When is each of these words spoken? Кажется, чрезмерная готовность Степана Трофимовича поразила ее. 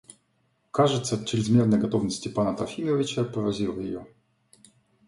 Кажется, 0.71 1.23
чрезмерная 1.25 1.77
готовность 1.79 2.17
Степана 2.17 2.57
Трофимовича 2.57 3.23
поразила 3.23 3.79
ее. 3.79 4.07